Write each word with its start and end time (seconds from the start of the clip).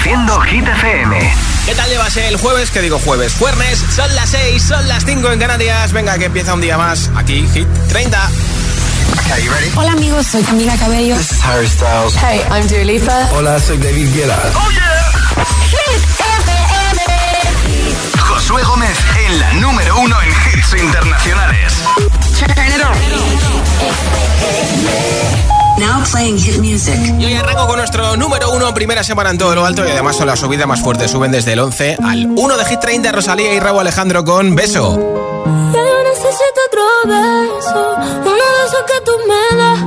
Reproduciendo 0.00 0.40
Hit 0.40 0.66
FM. 0.66 1.34
¿Qué 1.66 1.74
tal 1.74 1.90
llevas 1.90 2.16
el 2.16 2.38
jueves? 2.38 2.70
¿Qué 2.70 2.80
digo 2.80 2.98
jueves? 3.00 3.34
Jueves, 3.38 3.84
son 3.94 4.14
las 4.14 4.30
6, 4.30 4.62
son 4.62 4.88
las 4.88 5.04
5 5.04 5.30
en 5.30 5.38
Canarias. 5.38 5.92
Venga, 5.92 6.16
que 6.16 6.24
empieza 6.24 6.54
un 6.54 6.62
día 6.62 6.78
más. 6.78 7.10
Aquí, 7.16 7.46
Hit 7.52 7.68
30. 7.90 8.18
Okay, 9.26 9.44
you 9.44 9.52
ready? 9.52 9.70
Hola 9.76 9.92
amigos, 9.92 10.26
soy 10.26 10.42
Camila 10.42 10.74
Cabello. 10.78 11.16
This 11.16 11.32
is 11.32 11.44
Harry 11.44 11.68
Styles. 11.68 12.14
Hey, 12.16 12.40
I'm 12.50 12.66
Dua 12.66 12.82
Lipa. 12.84 13.28
Hola, 13.34 13.60
soy 13.60 13.76
David 13.76 14.08
Guetta. 14.14 14.38
Oh 14.54 14.70
yeah. 14.70 15.12
Hit 15.68 16.02
FM. 16.46 17.02
Josué 18.20 18.62
Gómez 18.62 18.96
en 19.26 19.38
la 19.38 19.52
número 19.54 19.98
uno 20.00 20.16
en 20.22 20.30
hits 20.30 20.72
internacionales. 20.82 21.74
Turn 22.38 22.72
it 22.72 22.82
on. 22.82 22.96
Now 25.80 26.04
playing 26.12 26.38
hit 26.38 26.58
music. 26.58 26.94
Y 27.18 27.24
hoy 27.24 27.34
arranco 27.34 27.66
con 27.66 27.78
nuestro 27.78 28.14
número 28.14 28.50
uno, 28.50 28.74
primera 28.74 29.02
semana 29.02 29.30
en 29.30 29.38
todo 29.38 29.54
lo 29.54 29.64
alto 29.64 29.82
y 29.86 29.90
además 29.90 30.14
son 30.14 30.26
la 30.26 30.36
subida 30.36 30.66
más 30.66 30.82
fuerte. 30.82 31.08
Suben 31.08 31.32
desde 31.32 31.54
el 31.54 31.60
11 31.60 31.96
al 32.04 32.26
1 32.36 32.56
de 32.58 32.64
Hit 32.66 32.80
30, 32.80 33.10
Rosalía 33.12 33.54
y 33.54 33.60
Raúl 33.60 33.80
Alejandro 33.80 34.22
con 34.22 34.54
Beso. 34.54 34.98
Ya 35.72 35.80
yo 35.80 36.02
necesito 36.04 36.60
otro 36.68 36.82
beso, 37.06 37.96
uno 37.96 38.34
de 38.34 38.64
esos 38.66 38.82
que 38.86 39.00
tú 39.06 39.12
me 39.26 39.56
das. 39.56 39.80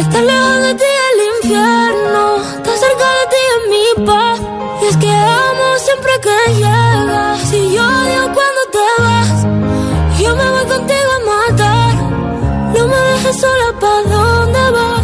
Está 0.00 0.20
lejos 0.20 0.62
de 0.62 0.74
ti 0.74 0.84
el 0.84 1.18
infierno, 1.36 2.36
está 2.56 2.72
cerca 2.76 3.06
de 3.18 3.24
ti 3.30 3.42
en 3.54 3.70
mi 3.70 4.06
paz. 4.06 4.40
Y 4.82 4.86
es 4.86 4.96
que 4.96 5.10
amo 5.10 5.78
siempre 5.78 6.12
que 6.22 6.54
llegas. 6.54 7.40
Si 7.50 7.72
yo 7.72 7.86
odio 7.86 8.22
cuando 8.34 8.62
te 8.72 8.86
vas, 8.98 10.18
yo 10.18 10.34
me 10.34 10.50
voy 10.50 10.64
contigo 10.66 11.10
a 11.14 11.50
matar. 11.52 11.94
No 12.76 12.88
me 12.88 12.96
dejes 12.96 13.40
sola, 13.40 13.78
¿pa' 13.80 14.02
dónde 14.10 14.70
vas? 14.72 15.03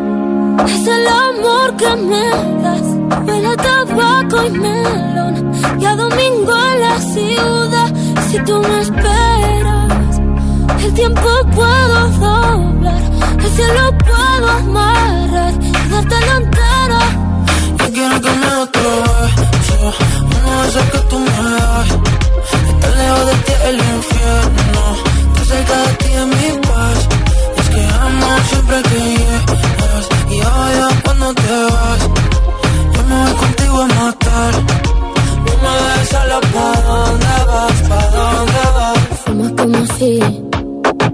es 0.65 0.87
el 0.87 1.07
amor 1.07 1.75
que 1.77 1.95
me 1.95 2.29
das. 2.63 2.87
Huele 3.25 3.47
a 3.47 3.57
tabaco 3.57 4.45
y 4.45 4.49
melón. 4.51 5.51
Y 5.79 5.85
a 5.85 5.95
domingo 5.95 6.53
en 6.71 6.81
la 6.81 6.99
ciudad. 6.99 7.93
Si 8.29 8.39
tú 8.39 8.61
me 8.61 8.81
esperas, 8.81 10.19
el 10.83 10.93
tiempo 10.93 11.29
puedo 11.55 12.07
doblar. 12.19 13.01
El 13.39 13.51
cielo 13.57 13.97
puedo 14.09 14.49
amarrar 14.49 15.53
y 15.61 15.89
dártelo 15.91 16.31
entero. 16.37 16.99
Yo 17.79 17.93
quiero 17.93 18.21
que 18.21 18.29
me 18.29 18.51
uno 19.81 20.61
de 20.61 20.67
esos 20.69 20.83
que 20.91 20.99
tú 21.09 21.19
me 21.19 21.31
das. 21.31 21.89
Estar 22.69 22.97
lejos 22.97 23.25
de 23.25 23.33
ti 23.45 23.53
el 23.69 23.75
infierno, 23.75 24.83
estar 25.33 25.45
cerca 25.45 25.77
de 25.77 25.93
ti 25.95 26.00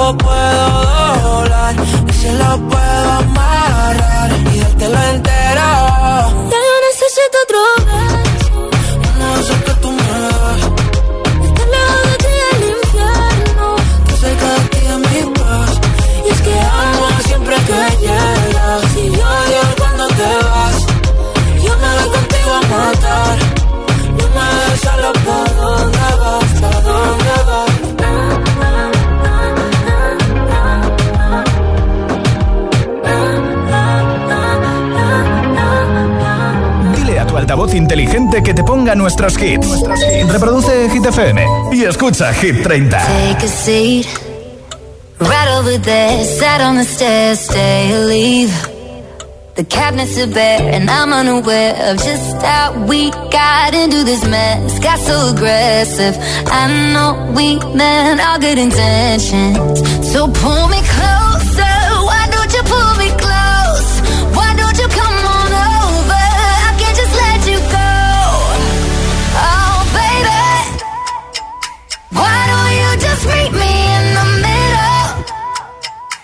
tiempo 0.00 0.16
puedo 0.18 1.22
doblar 1.22 1.74
y 2.08 2.12
se 2.12 2.32
lo 2.32 2.58
puedo 2.68 3.12
amarrar 3.12 4.30
y 4.54 4.58
dártelo 4.60 5.02
entero. 5.14 5.89
Altavoz 37.50 37.74
inteligente 37.74 38.44
que 38.44 38.54
te 38.54 38.62
ponga 38.62 38.94
nuestros 38.94 39.36
hits. 39.36 39.82
Reproduce 40.28 40.88
Hit 40.88 41.04
FM 41.04 41.44
y 41.72 41.82
escucha 41.82 42.32
Hit 42.32 42.62
30. 42.62 42.96
Take 42.96 43.44
a 43.44 43.48
seat 43.48 44.06
right 45.18 45.48
over 45.58 45.76
there. 45.80 46.24
Sat 46.24 46.60
on 46.60 46.76
the 46.76 46.84
stairs, 46.84 47.40
stay 47.40 47.92
or 47.92 48.06
leave. 48.06 48.52
The 49.56 49.64
cabinets 49.64 50.16
are 50.16 50.28
bare, 50.28 50.60
and 50.72 50.88
I'm 50.88 51.12
unaware 51.12 51.74
of 51.90 51.96
just 51.96 52.40
how 52.40 52.86
we 52.86 53.10
got 53.32 53.74
into 53.74 54.04
this 54.04 54.24
mess. 54.28 54.78
Got 54.78 55.00
so 55.00 55.34
aggressive. 55.34 56.16
I 56.46 56.68
know 56.92 57.32
we 57.34 57.58
meant 57.74 58.20
all 58.20 58.38
good 58.38 58.58
intentions. 58.58 59.58
So 60.12 60.28
pull 60.28 60.68
me 60.68 60.80
closer. 60.82 61.29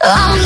I'm 0.08 0.45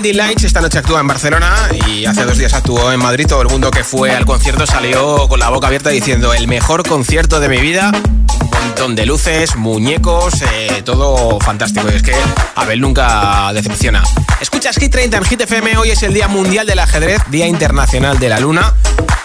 Blinding 0.00 0.16
Lights 0.16 0.44
esta 0.44 0.62
noche 0.62 0.78
actúa 0.78 1.00
en 1.00 1.06
Barcelona 1.06 1.54
y 1.86 2.06
hace 2.06 2.24
dos 2.24 2.38
días 2.38 2.54
actuó 2.54 2.90
en 2.90 2.98
Madrid. 3.00 3.26
Todo 3.28 3.42
el 3.42 3.48
mundo 3.48 3.70
que 3.70 3.84
fue 3.84 4.10
al 4.12 4.24
concierto 4.24 4.66
salió 4.66 5.28
con 5.28 5.38
la 5.38 5.50
boca 5.50 5.66
abierta 5.66 5.90
diciendo 5.90 6.32
el 6.32 6.48
mejor 6.48 6.88
concierto 6.88 7.38
de 7.38 7.50
mi 7.50 7.58
vida. 7.58 7.92
Un 7.92 8.66
montón 8.66 8.94
de 8.96 9.04
luces, 9.04 9.56
muñecos, 9.56 10.40
eh, 10.40 10.80
todo 10.86 11.38
fantástico. 11.40 11.86
Y 11.92 11.96
es 11.96 12.02
que 12.02 12.14
Abel 12.54 12.80
nunca 12.80 13.52
decepciona. 13.52 14.02
Escuchas 14.40 14.76
Hit 14.76 14.90
30 14.90 15.18
en 15.18 15.24
Hit 15.24 15.40
FM. 15.42 15.76
Hoy 15.76 15.90
es 15.90 16.02
el 16.02 16.14
Día 16.14 16.28
Mundial 16.28 16.66
del 16.66 16.78
Ajedrez, 16.78 17.20
Día 17.28 17.46
Internacional 17.46 18.18
de 18.18 18.28
la 18.30 18.40
Luna, 18.40 18.72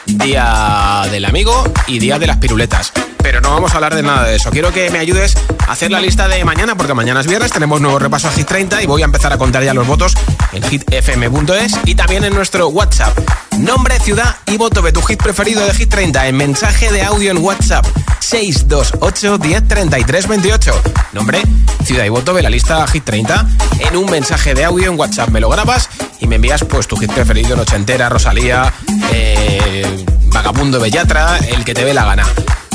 Día 0.06 1.04
del 1.10 1.24
Amigo 1.24 1.64
y 1.88 2.00
Día 2.00 2.20
de 2.20 2.28
las 2.28 2.36
Piruletas 2.36 2.92
pero 3.26 3.42
no 3.42 3.50
vamos 3.50 3.72
a 3.72 3.78
hablar 3.78 3.96
de 3.96 4.04
nada 4.04 4.24
de 4.26 4.36
eso. 4.36 4.52
Quiero 4.52 4.72
que 4.72 4.92
me 4.92 5.00
ayudes 5.00 5.36
a 5.68 5.72
hacer 5.72 5.90
la 5.90 6.00
lista 6.00 6.28
de 6.28 6.46
mañana, 6.46 6.78
porque 6.78 6.94
mañana 6.94 7.22
es 7.22 7.26
viernes, 7.26 7.52
tenemos 7.52 7.82
nuevo 7.82 7.98
repaso 7.98 8.28
a 8.28 8.32
Hit 8.32 8.46
30 8.46 8.84
y 8.84 8.86
voy 8.86 9.02
a 9.02 9.06
empezar 9.06 9.34
a 9.34 9.40
contar 9.40 9.64
ya 9.64 9.74
los 9.74 9.88
votos 9.88 10.14
en 10.54 10.62
hitfm.es 10.62 11.80
y 11.86 11.96
también 11.96 12.24
en 12.24 12.36
nuestro 12.36 12.68
WhatsApp. 12.68 13.18
Nombre, 13.58 14.00
ciudad 14.00 14.36
y 14.46 14.58
voto 14.58 14.84
de 14.84 14.92
tu 14.92 15.02
hit 15.02 15.20
preferido 15.24 15.66
de 15.66 15.74
Hit 15.74 15.90
30 15.90 16.28
en 16.28 16.38
mensaje 16.38 16.92
de 16.92 17.02
audio 17.02 17.32
en 17.32 17.40
WhatsApp 17.40 17.84
628 18.20 19.40
10 19.40 20.28
28. 20.28 20.82
Nombre, 21.14 21.42
ciudad 21.84 22.06
y 22.06 22.10
voto 22.10 22.32
de 22.32 22.44
la 22.44 22.52
lista 22.52 22.86
Hit 22.86 23.06
30 23.06 23.48
en 23.80 23.98
un 23.98 24.06
mensaje 24.12 24.54
de 24.54 24.66
audio 24.66 24.92
en 24.92 25.00
WhatsApp. 25.00 25.30
Me 25.30 25.40
lo 25.40 25.50
grabas 25.50 25.90
y 26.20 26.28
me 26.28 26.36
envías 26.36 26.64
pues 26.64 26.86
tu 26.86 26.96
hit 26.96 27.12
preferido, 27.12 27.56
Noche 27.56 27.76
Entera, 27.76 28.08
Rosalía, 28.08 28.72
eh, 29.12 30.06
Vagabundo 30.28 30.80
Bellatra, 30.80 31.40
el 31.40 31.66
que 31.66 31.74
te 31.74 31.84
ve 31.84 31.96
la 31.96 32.06
gana. 32.06 32.28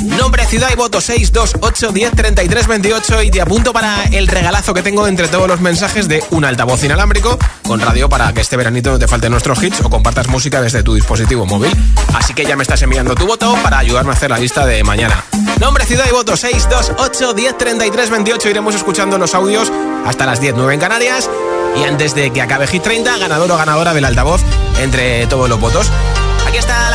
Nombre, 0.03 0.47
ciudad 0.47 0.69
y 0.73 0.77
voto 0.77 1.01
628 1.01 1.93
10 1.93 2.13
33 2.13 2.67
28 2.67 3.23
y 3.23 3.31
te 3.31 3.41
apunto 3.41 3.73
para 3.73 4.05
el 4.05 4.27
regalazo 4.27 4.73
que 4.73 4.83
tengo 4.83 5.07
entre 5.07 5.29
todos 5.29 5.47
los 5.47 5.61
mensajes 5.61 6.09
de 6.09 6.25
un 6.31 6.45
altavoz 6.45 6.83
inalámbrico 6.85 7.39
con 7.67 7.81
radio 7.81 8.09
para 8.09 8.33
que 8.33 8.41
este 8.41 8.57
veranito 8.57 8.91
no 8.91 8.99
te 8.99 9.07
falten 9.07 9.31
nuestros 9.31 9.63
hits 9.63 9.81
o 9.83 9.91
compartas 9.91 10.29
música 10.29 10.61
desde 10.61 10.83
tu 10.83 10.95
dispositivo 10.95 11.45
móvil. 11.47 11.73
Así 12.15 12.35
que 12.35 12.45
ya 12.45 12.57
me 12.57 12.63
estás 12.63 12.81
enviando 12.83 13.15
tu 13.15 13.27
voto 13.27 13.57
para 13.63 13.79
ayudarme 13.79 14.11
a 14.11 14.15
hacer 14.15 14.31
la 14.31 14.39
lista 14.39 14.65
de 14.65 14.83
mañana. 14.85 15.25
Nombre, 15.61 15.85
ciudad 15.85 16.07
y 16.09 16.13
voto 16.13 16.37
628 16.37 17.35
10 17.35 17.59
33 17.59 18.11
28 18.11 18.49
iremos 18.49 18.75
escuchando 18.75 19.19
los 19.19 19.35
audios 19.35 19.71
hasta 20.07 20.25
las 20.25 20.41
10 20.41 20.55
9 20.57 20.75
en 20.75 20.81
Canarias 20.81 21.29
y 21.77 21.85
antes 21.85 22.15
de 22.15 22.33
que 22.33 22.41
acabe 22.41 22.67
Hit 22.67 22.83
30, 22.83 23.19
ganador 23.19 23.51
o 23.53 23.57
ganadora 23.57 23.93
del 23.95 24.05
altavoz 24.05 24.41
entre 24.81 25.27
todos 25.27 25.49
los 25.49 25.61
votos. 25.61 25.91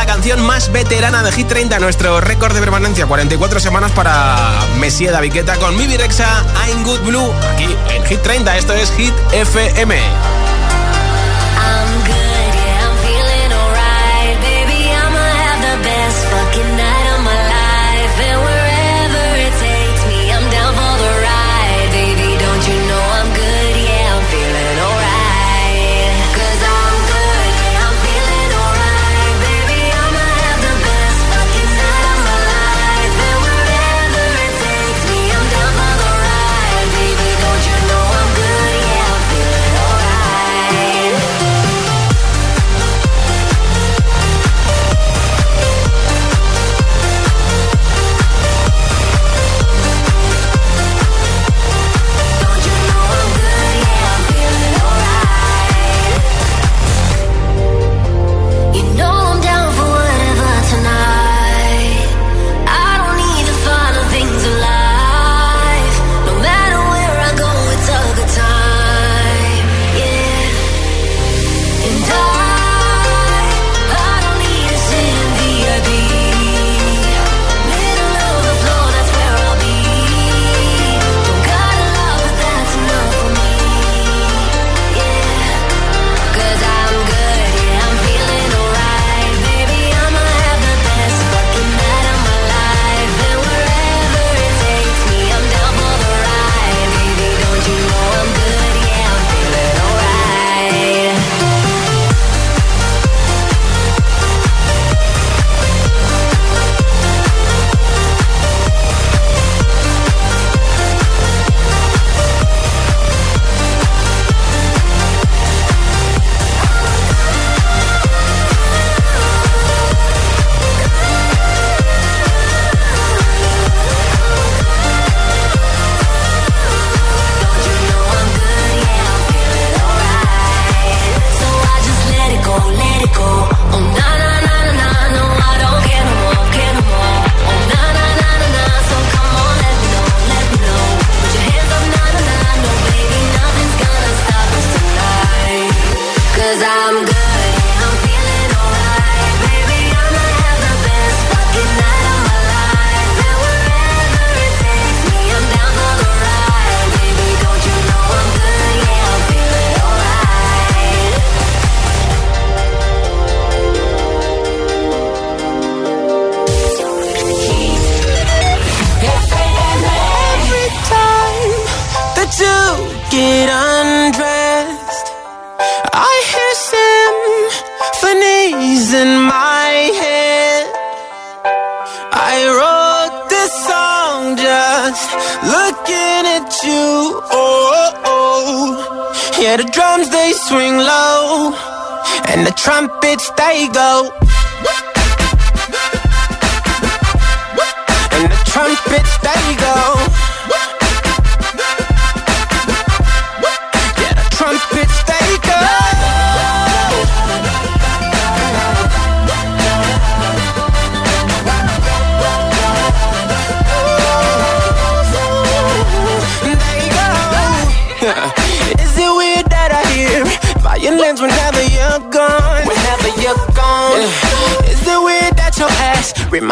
Canción 0.06 0.40
más 0.46 0.72
veterana 0.72 1.22
de 1.22 1.32
Hit 1.32 1.48
30, 1.48 1.78
nuestro 1.80 2.20
récord 2.20 2.54
de 2.54 2.60
permanencia, 2.60 3.06
44 3.06 3.60
semanas 3.60 3.92
para 3.92 4.58
Messi 4.78 5.06
Daviqueta 5.06 5.56
con 5.56 5.76
Mi 5.76 5.86
Virexa, 5.86 6.44
I'm 6.68 6.84
Good 6.84 7.00
Blue, 7.00 7.32
aquí 7.52 7.76
en 7.94 8.04
Hit 8.04 8.22
30, 8.22 8.56
esto 8.56 8.72
es 8.72 8.90
Hit 8.92 9.14
FM. 9.32 10.45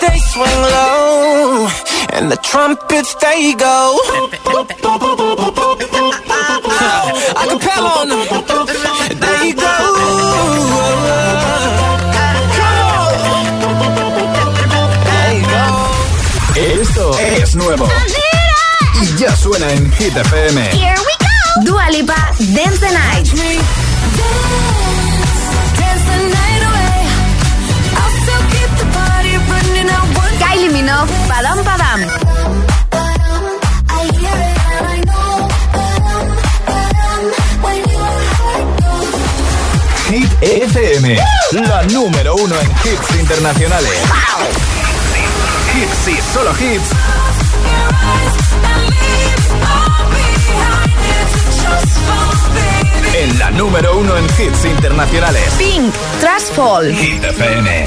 they 0.00 0.18
swing 0.32 0.60
low, 0.76 1.68
and 2.12 2.30
the 2.30 2.36
trumpets 2.36 3.14
they 3.16 3.54
go. 3.54 3.98
I 7.36 7.46
can 7.48 7.58
pal 7.58 7.86
on 7.86 8.08
them. 8.08 8.20
There 9.20 9.44
you 9.44 9.54
go. 9.54 9.76
There 15.06 15.34
you 15.38 15.44
go. 15.46 15.64
Esto 16.56 17.18
es 17.18 17.54
nuevo. 17.54 17.88
Y 19.02 19.16
ya 19.18 19.34
suena 19.36 19.70
en 19.72 19.90
Hit 19.92 20.16
FM. 20.16 20.60
Here 20.72 20.94
we 20.98 21.14
go. 21.18 21.26
Dua 21.64 21.88
Lipa, 21.90 22.32
Dance 22.54 22.78
the 22.80 22.90
Night. 22.92 24.69
Padam 30.80 31.62
Padam. 31.62 32.00
Hit 40.08 40.32
FM, 40.40 41.18
la 41.52 41.82
número 41.82 42.34
uno 42.34 42.54
en 42.58 42.70
hits 42.70 43.20
internacionales. 43.20 43.92
Hits 45.74 46.08
y 46.08 46.32
solo 46.32 46.50
hits. 46.52 46.90
En 53.16 53.38
la 53.38 53.50
número 53.50 53.98
uno 53.98 54.16
en 54.16 54.24
hits 54.24 54.64
internacionales. 54.64 55.44
Pink, 55.58 55.92
Trash 56.20 56.54
Fall. 56.54 56.94
Hit 56.94 57.22
FM. 57.22 57.86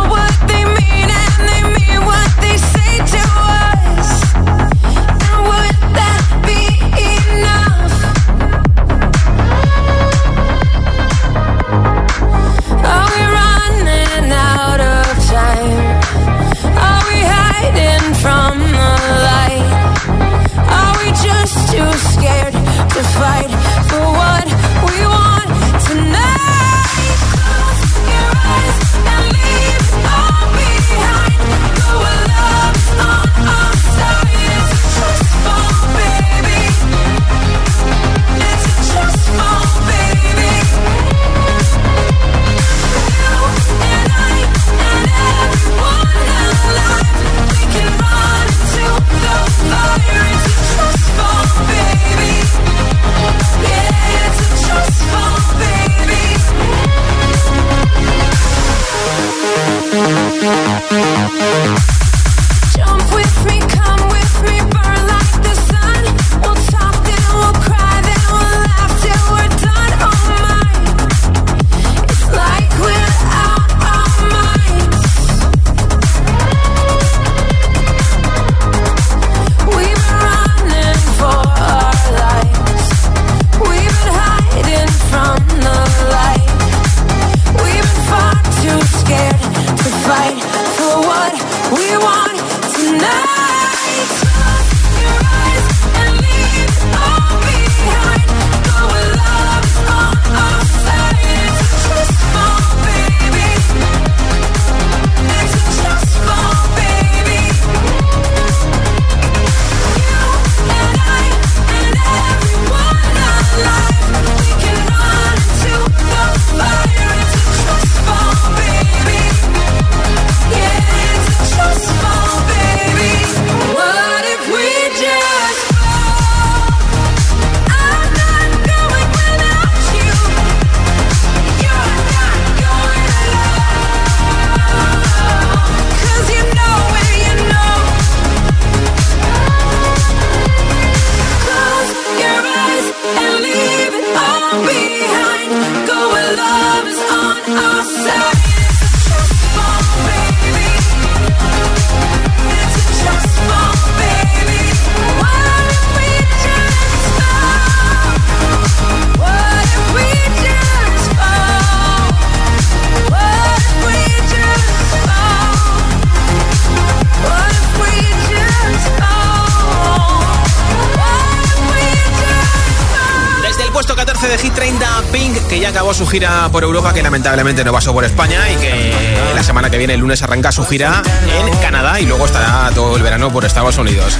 acabó 175.71 175.93
su 175.93 176.05
gira 176.05 176.49
por 176.51 176.63
Europa, 176.63 176.93
que 176.93 177.01
lamentablemente 177.01 177.63
no 177.63 177.71
pasó 177.71 177.93
por 177.93 178.03
España 178.03 178.39
y 178.51 178.55
que 178.57 178.93
la 179.33 179.41
semana 179.41 179.69
que 179.69 179.77
viene, 179.77 179.93
el 179.93 180.01
lunes, 180.01 180.21
arranca 180.21 180.51
su 180.51 180.65
gira 180.65 181.01
en 181.25 181.57
Canadá 181.59 181.99
y 181.99 182.05
luego 182.05 182.25
estará 182.25 182.69
todo 182.75 182.97
el 182.97 183.03
verano 183.03 183.31
por 183.31 183.45
Estados 183.45 183.77
Unidos. 183.77 184.17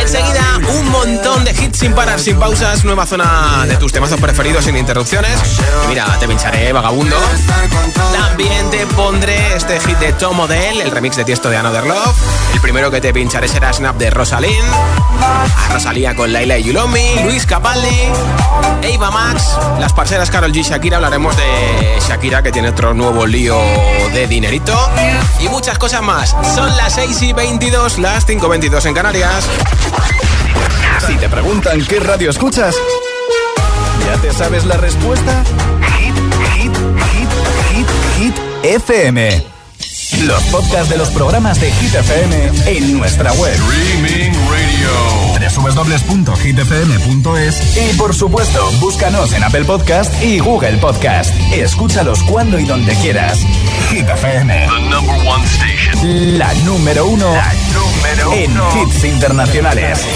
Enseguida, 0.00 0.49
un 0.70 0.88
montón 0.90 1.44
de 1.44 1.50
hits 1.52 1.78
sin 1.78 1.94
parar, 1.94 2.20
sin 2.20 2.38
pausas, 2.38 2.84
nueva 2.84 3.06
zona 3.06 3.64
de 3.66 3.76
tus 3.76 3.92
temazos 3.92 4.20
preferidos 4.20 4.64
sin 4.64 4.76
interrupciones. 4.76 5.38
Mira, 5.88 6.06
te 6.18 6.28
pincharé 6.28 6.72
Vagabundo. 6.72 7.16
También 8.12 8.70
te 8.70 8.86
pondré 8.88 9.56
este 9.56 9.80
hit 9.80 9.98
de 9.98 10.12
Tom 10.12 10.36
Model, 10.36 10.80
el 10.80 10.90
remix 10.90 11.16
de 11.16 11.24
Tiesto 11.24 11.50
de 11.50 11.56
Another 11.56 11.84
Love. 11.84 12.14
El 12.54 12.60
primero 12.60 12.90
que 12.90 13.00
te 13.00 13.12
pincharé 13.12 13.48
será 13.48 13.72
Snap 13.72 13.96
de 13.96 14.10
Rosalind. 14.10 14.64
A 15.20 15.72
Rosalía 15.72 16.14
con 16.14 16.32
Laila 16.32 16.58
y 16.58 16.64
Yulomi, 16.64 17.20
Luis 17.24 17.46
Capaldi, 17.46 18.08
Eva 18.82 19.10
Max, 19.10 19.56
las 19.78 19.92
parceras 19.92 20.30
Carol 20.30 20.52
G 20.52 20.58
y 20.58 20.62
Shakira. 20.62 20.96
Hablaremos 20.96 21.36
de 21.36 21.98
Shakira 22.06 22.42
que 22.42 22.52
tiene 22.52 22.70
otro 22.70 22.94
nuevo 22.94 23.26
lío 23.26 23.58
de 24.12 24.26
dinerito. 24.26 24.74
Y 25.40 25.48
muchas 25.48 25.78
cosas 25.78 26.02
más. 26.02 26.36
Son 26.54 26.76
las 26.76 26.94
6 26.94 27.22
y 27.22 27.32
22, 27.32 27.98
las 27.98 28.26
5 28.26 28.46
y 28.46 28.50
22 28.50 28.86
en 28.86 28.94
Canarias. 28.94 29.48
Si 31.10 31.16
te 31.16 31.28
preguntan 31.28 31.84
qué 31.86 31.98
radio 31.98 32.30
escuchas, 32.30 32.76
¿ya 34.06 34.16
te 34.22 34.32
sabes 34.32 34.64
la 34.64 34.76
respuesta? 34.76 35.42
Hit, 35.98 36.14
hit, 36.54 36.72
hit, 37.10 37.28
hit, 37.74 37.88
hit, 38.16 38.34
FM. 38.62 39.42
Los 40.22 40.40
podcasts 40.44 40.88
de 40.88 40.96
los 40.98 41.08
programas 41.08 41.60
de 41.60 41.72
Hit 41.72 41.96
FM 41.96 42.52
en 42.66 42.96
nuestra 42.96 43.32
web. 43.32 43.52
Streaming 43.52 44.30
Radio. 44.50 44.90
www.hitfm.es 45.74 47.76
y 47.76 47.92
por 47.96 48.14
supuesto, 48.14 48.70
búscanos 48.78 49.32
en 49.32 49.42
Apple 49.42 49.64
Podcast 49.64 50.14
y 50.22 50.38
Google 50.38 50.76
Podcast. 50.76 51.34
Escúchalos 51.52 52.22
cuando 52.22 52.56
y 52.56 52.66
donde 52.66 52.94
quieras. 52.96 53.40
Hit 53.90 54.08
FM. 54.08 54.68
The 54.68 54.80
number 54.88 55.16
one 55.26 55.44
station. 55.46 56.38
La 56.38 56.54
número 56.64 57.06
uno, 57.06 57.34
La 57.34 57.52
número 57.74 58.32
en 58.34 58.52
hits 58.80 59.02
internacionales. 59.04 60.06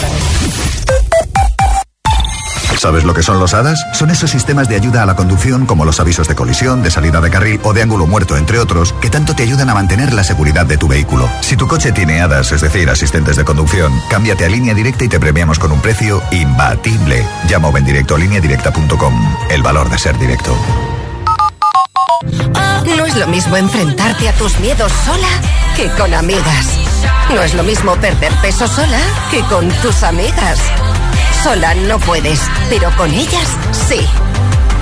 ¿Sabes 2.84 3.04
lo 3.04 3.14
que 3.14 3.22
son 3.22 3.40
los 3.40 3.54
HADAS? 3.54 3.82
Son 3.94 4.10
esos 4.10 4.30
sistemas 4.30 4.68
de 4.68 4.76
ayuda 4.76 5.02
a 5.02 5.06
la 5.06 5.16
conducción 5.16 5.64
como 5.64 5.86
los 5.86 6.00
avisos 6.00 6.28
de 6.28 6.34
colisión, 6.34 6.82
de 6.82 6.90
salida 6.90 7.22
de 7.22 7.30
carril 7.30 7.58
o 7.64 7.72
de 7.72 7.80
ángulo 7.80 8.06
muerto, 8.06 8.36
entre 8.36 8.58
otros, 8.58 8.92
que 9.00 9.08
tanto 9.08 9.34
te 9.34 9.42
ayudan 9.42 9.70
a 9.70 9.74
mantener 9.74 10.12
la 10.12 10.22
seguridad 10.22 10.66
de 10.66 10.76
tu 10.76 10.86
vehículo. 10.86 11.26
Si 11.40 11.56
tu 11.56 11.66
coche 11.66 11.92
tiene 11.92 12.20
HADAS, 12.20 12.52
es 12.52 12.60
decir, 12.60 12.90
asistentes 12.90 13.36
de 13.36 13.44
conducción, 13.46 13.90
cámbiate 14.10 14.44
a 14.44 14.50
línea 14.50 14.74
directa 14.74 15.02
y 15.02 15.08
te 15.08 15.18
premiamos 15.18 15.58
con 15.58 15.72
un 15.72 15.80
precio 15.80 16.22
imbatible. 16.30 17.26
Llama 17.48 17.68
o 17.68 17.72
ven 17.72 17.86
directo 17.86 18.16
a 18.16 18.18
lineadirecta.com. 18.18 19.36
El 19.48 19.62
valor 19.62 19.88
de 19.88 19.96
ser 19.96 20.18
directo. 20.18 20.54
No 22.98 23.06
es 23.06 23.16
lo 23.16 23.26
mismo 23.28 23.56
enfrentarte 23.56 24.28
a 24.28 24.32
tus 24.34 24.60
miedos 24.60 24.92
sola 25.06 25.28
que 25.74 25.88
con 25.92 26.12
amigas. 26.12 26.68
No 27.34 27.40
es 27.40 27.54
lo 27.54 27.62
mismo 27.62 27.96
perder 27.96 28.34
peso 28.42 28.68
sola 28.68 29.00
que 29.30 29.40
con 29.44 29.70
tus 29.80 30.02
amigas. 30.02 30.60
Sola 31.44 31.74
no 31.74 31.98
puedes, 31.98 32.40
pero 32.70 32.90
con 32.96 33.12
ellas 33.12 33.48
sí. 33.86 34.00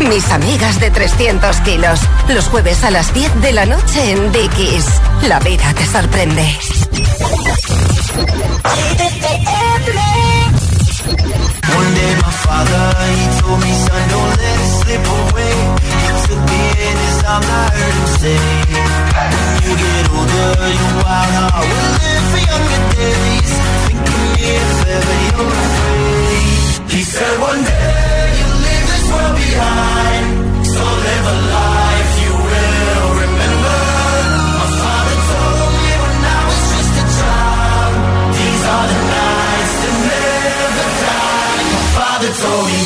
Mis 0.08 0.30
amigas 0.30 0.78
de 0.78 0.92
300 0.92 1.56
kilos. 1.62 1.98
Los 2.28 2.46
jueves 2.46 2.84
a 2.84 2.92
las 2.92 3.12
10 3.12 3.40
de 3.40 3.52
la 3.52 3.66
noche 3.66 4.12
en 4.12 4.30
Dickies. 4.30 4.86
La 5.26 5.40
vida 5.40 5.74
te 5.74 5.84
sorprende. 5.84 6.56
He 26.88 27.02
said 27.02 27.34
one 27.40 27.62
day 27.64 28.24
you'll 28.38 28.58
leave 28.66 28.86
this 28.92 29.04
world 29.12 29.36
behind, 29.36 30.26
so 30.66 30.82
live 31.06 31.26
a 31.34 31.38
life 31.56 32.12
you 32.24 32.32
will 32.50 33.08
remember. 33.24 33.80
My 34.60 34.68
father 34.82 35.16
told 35.30 35.72
me 35.78 35.90
when 36.02 36.18
I 36.36 36.40
was 36.48 36.62
just 36.74 36.92
a 37.02 37.06
child, 37.18 37.94
these 38.36 38.64
are 38.74 38.86
the 38.92 39.00
nights 39.16 39.74
that 39.82 39.96
never 40.10 40.86
die. 41.02 41.62
My 41.74 41.84
father 41.96 42.30
told 42.42 42.66
me. 42.66 42.81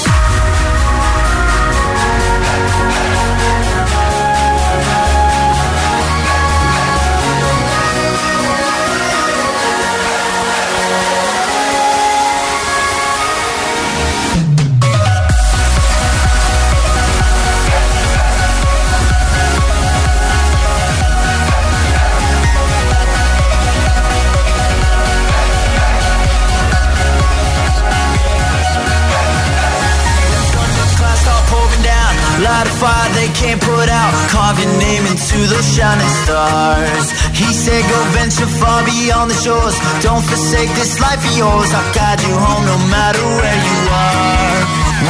Fire 32.81 33.11
they 33.17 33.31
can't 33.33 33.61
put 33.61 33.89
out. 33.89 34.13
Carve 34.31 34.61
your 34.61 34.73
name 34.79 35.05
into 35.09 35.39
those 35.49 35.69
shining 35.75 36.13
stars. 36.25 37.07
He 37.33 37.49
said, 37.53 37.83
Go 37.89 37.99
venture 38.13 38.51
far 38.61 38.85
beyond 38.85 39.31
the 39.31 39.39
shores. 39.39 39.77
Don't 40.05 40.25
forsake 40.25 40.71
this 40.77 41.01
life 41.01 41.23
of 41.25 41.35
yours. 41.37 41.71
I'll 41.73 41.93
guide 41.95 42.21
you 42.21 42.35
home 42.37 42.65
no 42.65 42.79
matter 42.93 43.25
where 43.41 43.61
you 43.69 43.79
are. 43.89 44.61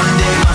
One 0.02 0.14
day, 0.18 0.45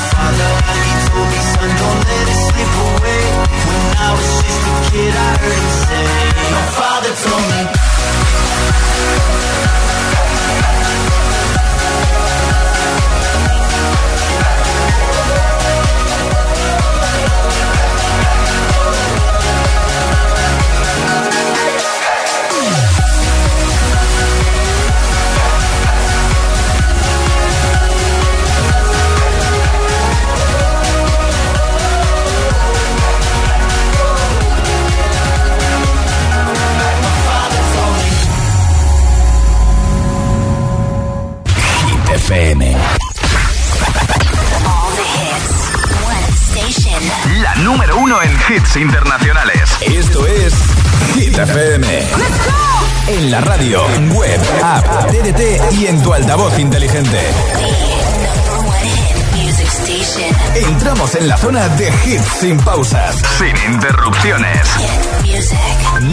Zona 61.61 61.75
de 61.75 61.91
hits 62.05 62.27
sin 62.39 62.57
pausas, 62.59 63.15
sin 63.37 63.55
interrupciones. 63.71 64.67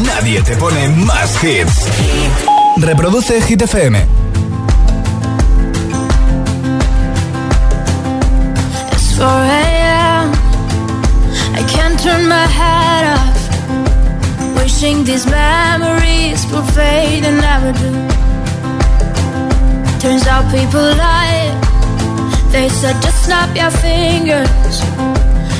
Nadie 0.05 0.43
te 0.43 0.55
pone 0.57 0.89
más 0.89 1.43
hits. 1.43 1.87
Reproduce 2.77 3.41
Hit 3.41 3.63
FM. 3.63 3.97
It's 8.93 9.17
4 9.17 9.27
a.m. 9.27 10.33
I 11.55 11.63
can't 11.67 11.99
turn 11.99 12.29
my 12.29 12.47
head 12.47 13.05
off. 13.17 13.39
Wishing 14.57 15.05
these 15.05 15.27
memories 15.27 16.45
will 16.53 16.67
fade 16.75 17.25
and 17.25 17.41
never 17.41 17.73
do. 17.73 17.91
Turns 19.99 20.27
out 20.27 20.45
people 20.53 20.95
lie. 20.97 21.59
They 22.53 22.69
said 22.69 23.01
just 23.01 23.25
snap 23.25 23.57
your 23.57 23.71
fingers. 23.71 24.88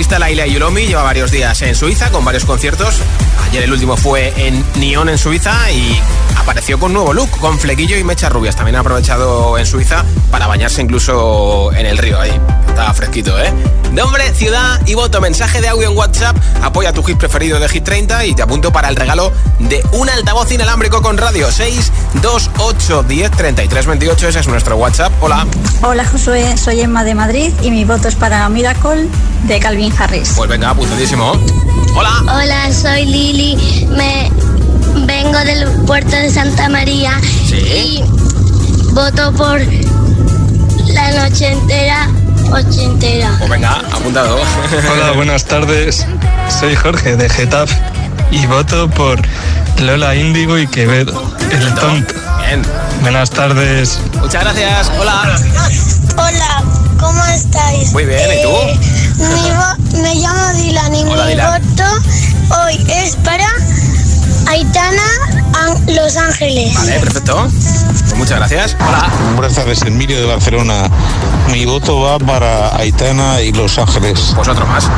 Lista, 0.00 0.18
Laila 0.18 0.46
Yulomi. 0.46 0.86
Lleva 0.86 1.02
varios 1.02 1.30
días 1.30 1.60
en 1.60 1.74
Suiza 1.74 2.10
con 2.10 2.24
varios 2.24 2.46
conciertos. 2.46 3.02
Ayer 3.44 3.64
el 3.64 3.70
último 3.70 3.98
fue 3.98 4.32
en 4.34 4.64
Nyon 4.76 5.10
en 5.10 5.18
Suiza 5.18 5.70
y 5.70 6.00
apareció 6.50 6.80
con 6.80 6.92
nuevo 6.92 7.12
look, 7.12 7.30
con 7.38 7.60
flequillo 7.60 7.96
y 7.96 8.02
mechas 8.02 8.32
rubias. 8.32 8.56
También 8.56 8.74
ha 8.74 8.80
aprovechado 8.80 9.56
en 9.56 9.64
Suiza 9.64 10.04
para 10.32 10.48
bañarse 10.48 10.82
incluso 10.82 11.72
en 11.72 11.86
el 11.86 11.96
río 11.96 12.20
ahí. 12.20 12.32
Está 12.66 12.92
fresquito, 12.92 13.38
¿eh? 13.38 13.54
Nombre, 13.92 14.34
ciudad 14.34 14.80
y 14.84 14.94
voto. 14.94 15.20
Mensaje 15.20 15.60
de 15.60 15.68
audio 15.68 15.88
en 15.88 15.96
WhatsApp. 15.96 16.36
Apoya 16.60 16.92
tu 16.92 17.04
hit 17.04 17.18
preferido 17.18 17.60
de 17.60 17.68
Hit 17.68 17.84
30 17.84 18.26
y 18.26 18.34
te 18.34 18.42
apunto 18.42 18.72
para 18.72 18.88
el 18.88 18.96
regalo 18.96 19.32
de 19.60 19.80
un 19.92 20.10
altavoz 20.10 20.50
inalámbrico 20.50 21.00
con 21.02 21.18
radio. 21.18 21.52
628 21.52 23.04
10 23.04 23.30
33 23.30 23.86
28. 23.86 24.28
Ese 24.28 24.40
es 24.40 24.48
nuestro 24.48 24.76
WhatsApp. 24.76 25.12
Hola. 25.20 25.46
Hola 25.82 26.04
Josué, 26.04 26.56
soy 26.56 26.80
Emma 26.80 27.04
de 27.04 27.14
Madrid 27.14 27.52
y 27.62 27.70
mi 27.70 27.84
voto 27.84 28.08
es 28.08 28.16
para 28.16 28.48
Miracle 28.48 29.06
de 29.44 29.60
Calvin 29.60 29.92
Harris. 29.96 30.32
Pues 30.36 30.50
venga, 30.50 30.70
apuntadísimo. 30.70 31.32
Hola. 31.94 32.22
Hola, 32.22 32.72
soy 32.72 33.04
Lili. 33.04 33.86
Me 33.90 34.30
vengo 35.22 35.38
del 35.40 35.68
puerto 35.86 36.16
de 36.16 36.30
Santa 36.30 36.68
María 36.70 37.20
y 37.50 38.02
voto 38.92 39.32
por 39.32 39.60
la 40.86 41.10
noche 41.12 41.52
entera 41.52 42.08
ochentera. 42.50 43.34
Pues 43.38 43.50
venga, 43.50 43.82
apuntado. 43.92 44.38
Hola, 44.92 45.12
buenas 45.16 45.44
tardes. 45.44 46.06
Soy 46.48 46.74
Jorge 46.74 47.16
de 47.16 47.28
Getafe 47.28 47.76
y 48.30 48.46
voto 48.46 48.88
por 48.88 49.20
Lola 49.78 50.14
Índigo 50.14 50.56
y 50.56 50.66
Quevedo, 50.66 51.22
el 51.50 51.74
tonto. 51.74 52.14
Bien. 52.46 52.62
Buenas 53.02 53.30
tardes. 53.30 54.00
Muchas 54.20 54.42
gracias. 54.42 54.90
Hola. 54.98 55.38
Hola, 56.16 56.64
¿cómo 56.98 57.22
estáis? 57.26 57.92
Muy 57.92 58.06
bien, 58.06 58.30
¿y 58.38 58.42
tú? 58.42 58.48
Eh, 58.48 58.78
mi 59.92 60.00
me 60.00 60.14
llamo 60.14 60.52
Dylan 60.54 60.94
y 60.94 61.04
Hola, 61.04 61.24
mi 61.24 61.30
Dylan. 61.32 61.62
voto 61.62 61.84
hoy 62.64 62.86
es 62.88 63.16
para 63.16 63.46
Aitana 64.50 65.02
An- 65.54 65.94
Los 65.94 66.16
Ángeles. 66.16 66.74
Vale, 66.74 66.98
perfecto. 66.98 67.48
Pues 67.50 68.14
muchas 68.16 68.38
gracias. 68.38 68.76
Hola. 68.80 69.08
Buenas 69.36 69.54
tardes, 69.54 69.82
Emilio 69.82 70.18
de 70.20 70.26
Barcelona. 70.26 70.90
Mi 71.52 71.64
voto 71.66 72.00
va 72.00 72.18
para 72.18 72.74
Aitana 72.76 73.40
y 73.40 73.52
Los 73.52 73.78
Ángeles. 73.78 74.32
Pues 74.34 74.48
otro 74.48 74.66
más. 74.66 74.88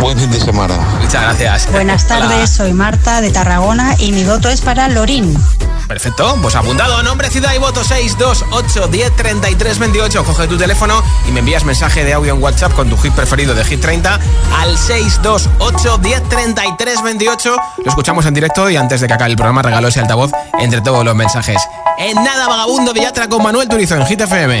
Buen 0.00 0.18
fin 0.18 0.30
de 0.30 0.40
semana. 0.40 0.76
Muchas 1.00 1.22
gracias. 1.22 1.72
Buenas 1.72 2.04
Hola. 2.10 2.18
tardes, 2.28 2.50
soy 2.50 2.72
Marta 2.74 3.20
de 3.22 3.30
Tarragona 3.30 3.94
y 3.98 4.12
mi 4.12 4.24
voto 4.24 4.48
es 4.50 4.60
para 4.60 4.88
Lorín. 4.88 5.34
Perfecto, 5.88 6.36
pues 6.42 6.54
apuntado, 6.54 7.02
nombre, 7.02 7.30
ciudad 7.30 7.54
y 7.54 7.58
voto 7.58 7.82
628 7.82 8.88
10 8.88 9.16
33 9.16 9.78
28. 9.78 10.24
Coge 10.24 10.46
tu 10.46 10.58
teléfono 10.58 11.02
y 11.26 11.32
me 11.32 11.40
envías 11.40 11.64
mensaje 11.64 12.04
de 12.04 12.12
audio 12.12 12.34
en 12.34 12.42
WhatsApp 12.42 12.74
con 12.74 12.90
tu 12.90 12.96
hit 12.98 13.14
preferido 13.14 13.54
de 13.54 13.64
Hit 13.64 13.80
30 13.80 14.20
al 14.60 14.76
628 14.76 15.98
10 15.98 16.28
33 16.28 17.02
28. 17.02 17.56
Lo 17.78 17.88
escuchamos 17.88 18.26
en 18.26 18.34
directo 18.34 18.68
y 18.68 18.76
antes 18.76 19.00
de 19.00 19.06
que 19.06 19.14
acabe 19.14 19.30
el 19.30 19.36
programa 19.36 19.62
regalo 19.62 19.88
ese 19.88 20.00
altavoz 20.00 20.30
entre 20.60 20.82
todos 20.82 21.04
los 21.04 21.14
mensajes. 21.14 21.62
En 21.96 22.14
nada, 22.22 22.46
vagabundo 22.48 22.92
Villatra 22.92 23.26
con 23.26 23.42
Manuel 23.42 23.66
Turizo 23.66 23.96
en 23.96 24.06
Hit 24.06 24.20
FM. 24.20 24.60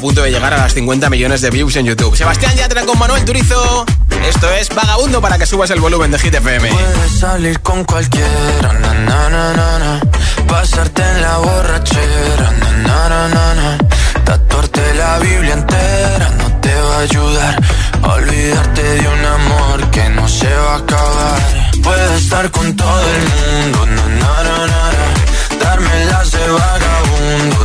Punto 0.00 0.22
de 0.22 0.30
llegar 0.30 0.54
a 0.54 0.56
las 0.56 0.72
50 0.72 1.10
millones 1.10 1.42
de 1.42 1.50
views 1.50 1.76
en 1.76 1.84
YouTube. 1.84 2.16
Sebastián 2.16 2.56
Yatra 2.56 2.84
con 2.86 2.98
Manuel 2.98 3.24
Turizo. 3.24 3.84
Esto 4.26 4.50
es 4.52 4.68
Vagabundo 4.70 5.20
para 5.20 5.36
que 5.38 5.46
subas 5.46 5.70
el 5.70 5.80
volumen 5.80 6.10
de 6.10 6.18
Hit 6.18 6.34
FM. 6.34 6.68
Puedes 6.68 7.18
salir 7.18 7.60
con 7.60 7.84
cualquiera, 7.84 8.72
na, 8.80 8.94
na, 9.28 9.78
na, 9.78 10.00
pasarte 10.48 11.02
en 11.02 11.20
la 11.20 11.36
borrachera, 11.38 12.50
na, 12.84 13.78
tatuarte 14.24 14.94
la 14.94 15.18
Biblia 15.18 15.52
entera 15.54 16.28
no 16.38 16.60
te 16.60 16.74
va 16.74 16.96
a 16.96 17.00
ayudar 17.00 17.62
a 18.02 18.08
olvidarte 18.14 18.82
de 18.82 19.08
un 19.08 19.24
amor 19.24 19.90
que 19.90 20.08
no 20.10 20.26
se 20.28 20.52
va 20.52 20.74
a 20.74 20.76
acabar. 20.78 21.70
Puedes 21.82 22.22
estar 22.22 22.50
con 22.50 22.74
todo 22.74 23.02
el 23.16 23.22
mundo, 23.62 23.86
darme 25.62 26.04
las 26.06 26.30
de 26.30 26.48
vagabundo, 26.48 27.64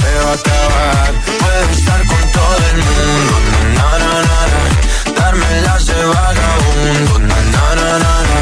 se 0.00 0.10
va 0.24 0.30
a 0.30 0.34
acabar. 0.34 1.12
Puedes 1.40 1.78
estar 1.78 2.00
con 2.06 2.22
todo 2.32 2.56
el 2.72 2.78
mundo, 2.88 3.34
na, 3.76 3.90
na, 4.02 4.14
na, 4.28 4.40
na. 4.52 5.20
darme 5.20 5.60
las 5.62 5.86
de 5.86 6.04
vagabundo, 6.04 7.18
na, 7.30 7.38
na, 7.54 7.64
na, 7.78 7.90
na, 8.04 8.14
na. 8.28 8.38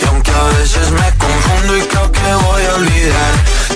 y 0.00 0.04
aunque 0.08 0.30
a 0.30 0.44
veces 0.58 0.90
me 0.90 1.08
confundo 1.24 1.76
y 1.76 1.82
creo 1.82 2.12
que 2.12 2.34
voy 2.46 2.62
a 2.64 2.74
olvidar, 2.74 3.32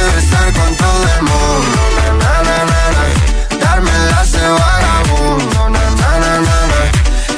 Puedes 0.00 0.24
estar 0.24 0.52
con 0.54 0.76
todo 0.76 1.04
el 1.14 1.22
mundo, 1.24 1.80
na, 2.20 2.42
na, 2.48 2.58
na, 2.70 3.04
darme 3.58 3.90
de 3.90 4.48
vagabundo, 4.48 5.60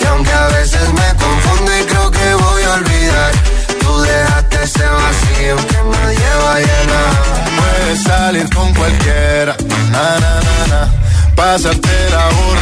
y 0.00 0.06
aunque 0.06 0.32
a 0.32 0.46
veces 0.46 0.92
me 0.92 1.08
confundo 1.16 1.70
y 1.76 1.84
creo 1.86 2.10
que 2.12 2.34
voy 2.34 2.62
a 2.62 2.74
olvidar, 2.74 3.32
tú 3.80 4.00
dejaste 4.02 4.62
ese 4.62 4.84
vacío 4.84 5.56
que 5.56 5.78
nadie 5.90 6.28
va 6.44 6.54
a 6.54 6.60
llenar. 6.60 7.12
Puedes 7.58 8.02
salir 8.04 8.48
con 8.54 8.72
cualquiera, 8.74 9.56
na 9.90 10.20
na 10.20 10.40
na. 10.70 10.80
Pasarte 11.34 12.10
la 12.10 12.24
borrachera, 12.28 12.61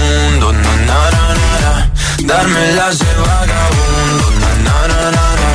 mundo, 0.00 0.52
na 0.52 0.76
na 0.88 1.10
na 1.14 1.24
na, 1.40 1.50
na. 1.64 1.90
darme 2.26 2.72
las 2.74 2.98
de 2.98 3.12
vagabundo, 3.26 4.26
na 4.42 4.50
na 4.66 4.76
na 4.88 5.00
na 5.16 5.26
na. 5.40 5.50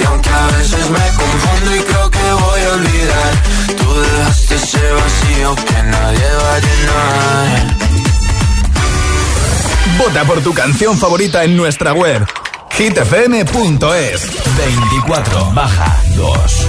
y 0.00 0.04
aunque 0.04 0.30
a 0.30 0.46
veces 0.56 0.90
me 0.90 1.06
confundo 1.20 1.76
y 1.76 1.80
creo 1.80 2.10
que 2.10 2.32
voy 2.44 2.60
a 2.60 2.70
olvidar, 2.78 3.32
tú 3.78 4.00
dejaste 4.00 4.54
ese 4.54 4.92
vacío 4.92 5.54
que 5.66 5.82
nadie 5.94 6.28
va 6.42 6.54
a 6.54 6.60
llenar. 6.66 7.78
Vota 9.98 10.24
por 10.24 10.40
tu 10.42 10.52
canción 10.54 10.96
favorita 10.96 11.42
en 11.44 11.56
nuestra 11.56 11.92
web 11.92 12.24
hitfm.es 12.70 14.28
24 14.56 15.50
baja 15.52 16.00
2 16.14 16.68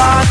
My 0.00 0.30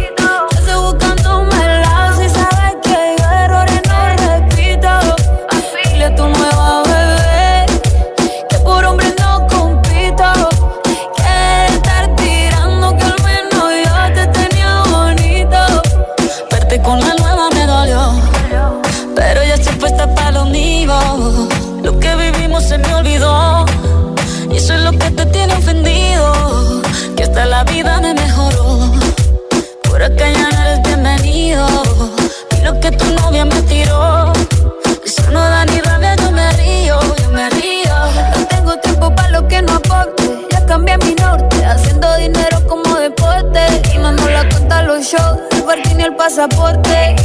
El 45.01 45.63
parking 45.63 45.99
y 45.99 46.03
el 46.03 46.15
pasaporte. 46.15 47.15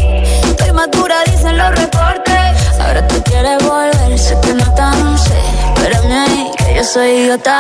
Estoy 0.49 0.73
madura, 0.73 1.17
dicen 1.27 1.59
los 1.59 1.75
reportes. 1.75 2.81
Ahora 2.81 3.07
tú 3.07 3.23
quieres 3.25 3.63
volver, 3.63 4.19
sé 4.19 4.35
que 4.41 4.55
no 4.55 4.65
tan 4.75 5.19
sé. 5.19 5.39
Espérame 5.75 6.13
ahí, 6.13 6.51
que 6.57 6.75
yo 6.75 6.85
soy 6.85 7.09
idiota. 7.11 7.59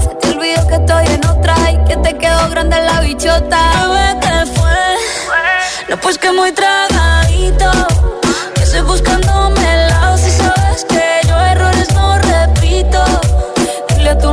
Se 0.00 0.08
te 0.08 0.28
olvidó 0.30 0.66
que 0.66 0.74
estoy 0.74 1.06
en 1.06 1.24
otra 1.24 1.54
y 1.70 1.84
que 1.84 1.96
te 1.98 2.18
quedó 2.18 2.50
grande 2.50 2.80
la 2.80 3.00
bichota. 3.00 3.60
Bebé, 3.80 4.18
¿qué 4.20 4.46
fue? 4.58 5.88
No, 5.88 5.96
pues 5.98 6.18
que 6.18 6.32
muy 6.32 6.50
tragadito. 6.50 7.70
Que 8.56 8.62
estoy 8.64 8.80
buscándome 8.80 9.74
el 9.74 9.88
lado 9.88 10.18
si 10.18 10.30
sabes 10.32 10.84
que 10.84 11.20
yo 11.28 11.36
errores 11.38 11.94
no 11.94 12.18
repito. 12.18 13.04
Dile 13.94 14.10
a 14.10 14.18
tu 14.18 14.32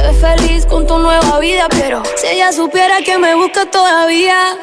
Te 0.00 0.12
feliz 0.12 0.64
con 0.64 0.86
tu 0.86 0.96
nueva 0.96 1.40
vida, 1.40 1.66
pero 1.70 2.04
si 2.14 2.28
ella 2.28 2.52
supiera 2.52 3.02
que 3.04 3.18
me 3.18 3.34
busca 3.34 3.66
todavía. 3.66 4.56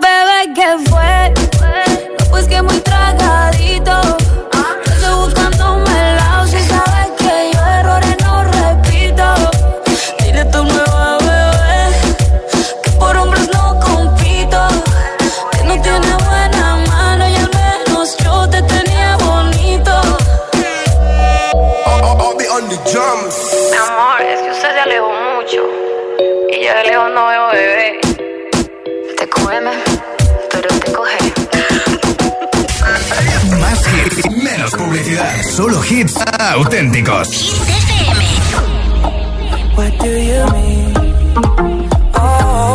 Bebé, 0.00 0.52
¿qué 0.52 0.76
fue? 0.90 1.32
No, 2.18 2.30
pues 2.30 2.48
que 2.48 2.60
muy 2.60 2.80
tragadito. 2.80 4.00
Estoy 4.84 5.14
buscándome 5.14 5.85
yo 26.66 26.74
de 26.74 26.84
lejos 26.84 27.10
no 27.14 27.26
veo 27.26 27.46
bebé. 27.52 28.00
Te 29.18 29.28
come, 29.28 29.72
pero 30.50 30.68
te 30.68 30.92
coge. 30.92 31.18
Más 33.60 33.80
hits, 33.92 34.30
menos 34.42 34.70
publicidad. 34.72 35.42
Solo 35.56 35.80
hits 35.84 36.16
auténticos. 36.38 37.28
What 39.76 39.92
do 39.98 40.10
you 40.10 40.44
mean? 40.54 40.94
Oh, 42.14 42.74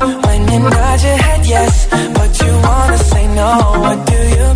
oh, 0.00 0.20
when 0.26 0.48
you 0.48 0.58
nod 0.58 1.02
your 1.02 1.16
head 1.26 1.46
yes, 1.46 1.88
but 2.14 2.40
you 2.40 2.52
wanna 2.62 2.98
say 2.98 3.26
no. 3.34 3.50
What 3.82 4.06
do 4.06 4.14
you 4.14 4.46
mean? 4.46 4.55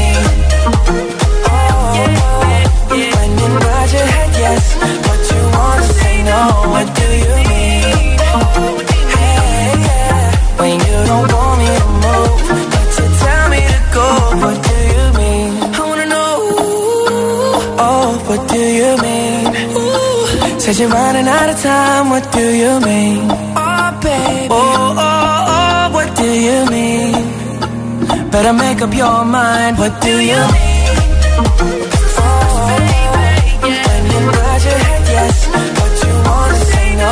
Said 20.71 20.77
you're 20.77 20.89
running 20.89 21.27
out 21.27 21.49
of 21.49 21.59
time, 21.59 22.09
what 22.11 22.31
do 22.31 22.39
you 22.39 22.79
mean? 22.79 23.27
Oh, 23.57 23.99
baby, 24.01 24.47
oh, 24.51 24.95
oh, 24.97 25.20
Better 28.31 28.53
make 28.53 28.81
up 28.81 28.93
your 28.93 29.25
mind, 29.25 29.77
what 29.77 30.01
do 30.01 30.13
you 30.31 30.41
mean? 30.55 30.87
Oh, 32.17 32.61
when 33.83 34.01
you 34.11 34.19
nod 34.25 34.61
your 34.67 34.79
head 34.85 35.03
yes, 35.15 35.37
but 35.77 35.93
you 36.05 36.13
wanna 36.27 36.55
say 36.71 36.87
no, 36.95 37.11